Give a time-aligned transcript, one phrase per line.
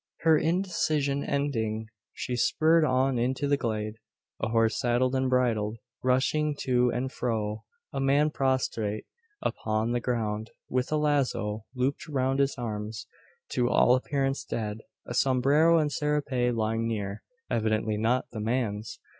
[0.21, 3.97] Her indecision ending, she spurred on into the glade.
[4.41, 9.05] A horse saddled and bridled rushing to and fro a man prostrate
[9.43, 13.05] upon the ground, with a lazo looped around his arms,
[13.49, 17.21] to all appearance dead a sombrero and serape lying near,
[17.51, 18.97] evidently not the man's!